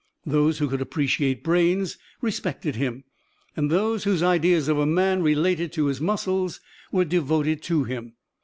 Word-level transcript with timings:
Those 0.25 0.57
who 0.57 0.67
could 0.67 0.81
appreciate 0.81 1.43
brains 1.43 1.99
respected 2.21 2.75
him, 2.75 3.03
and 3.55 3.69
those 3.69 4.03
whose 4.03 4.23
ideas 4.23 4.67
of 4.67 4.79
a 4.79 4.87
man 4.87 5.21
related 5.21 5.71
to 5.73 5.85
his 5.85 6.01
muscles 6.01 6.59
were 6.91 7.05
devoted 7.05 7.61
to 7.61 7.83
him. 7.83 8.13